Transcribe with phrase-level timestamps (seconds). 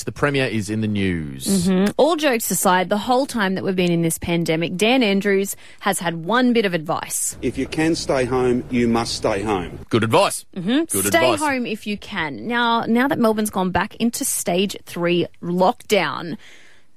[0.00, 1.46] The Premier is in the news.
[1.46, 1.92] Mm-hmm.
[1.98, 5.98] All jokes aside, the whole time that we've been in this pandemic, Dan Andrews has
[5.98, 7.36] had one bit of advice.
[7.42, 9.80] If you can stay home, you must stay home.
[9.90, 10.46] Good advice.
[10.54, 10.98] Good Mm-hmm.
[11.08, 11.40] Stay advice.
[11.40, 12.46] home if you can.
[12.46, 16.38] Now, now that Melbourne's gone back into stage three lockdown,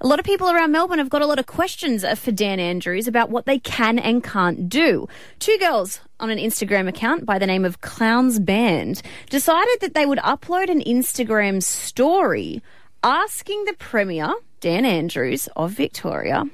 [0.00, 3.08] a lot of people around Melbourne have got a lot of questions for Dan Andrews
[3.08, 5.08] about what they can and can't do.
[5.38, 10.06] Two girls on an Instagram account by the name of Clowns Band decided that they
[10.06, 12.62] would upload an Instagram story
[13.02, 16.44] asking the Premier, Dan Andrews of Victoria,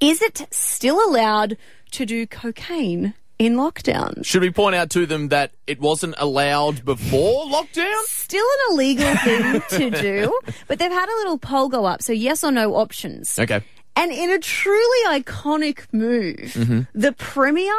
[0.00, 1.56] is it still allowed
[1.92, 4.24] to do cocaine in lockdown?
[4.24, 8.19] Should we point out to them that it wasn't allowed before lockdown?
[8.30, 12.00] Still an illegal thing to do, but they've had a little poll go up.
[12.00, 13.36] So yes or no options.
[13.36, 13.60] Okay.
[13.96, 16.82] And in a truly iconic move, mm-hmm.
[16.94, 17.74] the Premier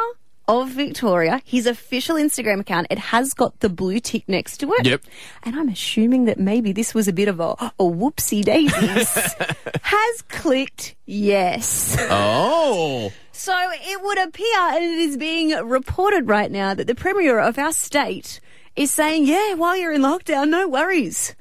[0.46, 4.84] of Victoria, his official Instagram account, it has got the blue tick next to it.
[4.84, 5.04] Yep.
[5.42, 9.34] And I'm assuming that maybe this was a bit of a, a whoopsie daisies,
[9.82, 11.96] has clicked yes.
[12.10, 13.10] Oh.
[13.32, 17.58] So it would appear, and it is being reported right now, that the Premier of
[17.58, 18.38] our state
[18.76, 21.34] is saying, yeah, while you're in lockdown, no worries.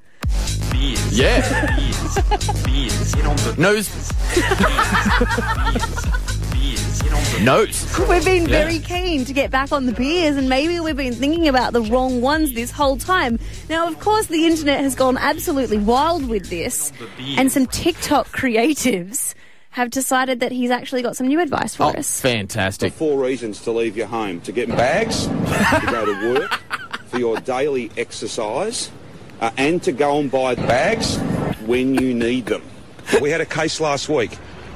[0.72, 1.18] Beers.
[1.20, 1.76] Yeah.
[1.78, 2.64] Beers.
[2.64, 3.16] Beers.
[3.16, 3.90] Get on the Nose.
[6.52, 7.42] Beers.
[7.42, 8.00] Nose.
[8.10, 11.48] We've been very keen to get back on the beers, and maybe we've been thinking
[11.48, 13.40] about the wrong ones this whole time.
[13.70, 16.92] Now, of course, the internet has gone absolutely wild with this,
[17.38, 19.34] and some TikTok creatives
[19.72, 22.20] have decided that he's actually got some new advice for Oh, us.
[22.22, 22.92] fantastic.
[22.94, 26.62] Four reasons to leave your home to get bags, to go to work,
[27.12, 28.90] for your daily exercise,
[29.42, 31.18] uh, and to go and buy bags
[31.66, 32.64] when you need them.
[33.22, 34.34] We had a case last week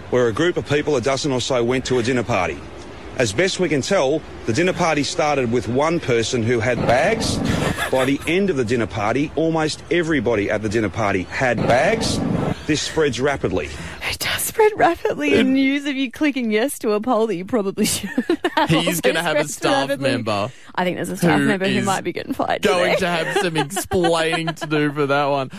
[0.10, 2.60] where a group of people, a dozen or so, went to a dinner party.
[3.18, 7.38] As best we can tell, the dinner party started with one person who had bags.
[7.90, 12.20] By the end of the dinner party, almost everybody at the dinner party had bags.
[12.68, 13.70] This spreads rapidly.
[14.56, 18.10] Spread rapidly in news of you clicking yes to a poll that you probably should.
[18.70, 21.82] He's going to have a staff member I think there's a staff who member who
[21.82, 22.62] might be getting fired.
[22.62, 23.00] going today.
[23.02, 25.52] to have some explaining to do for that one.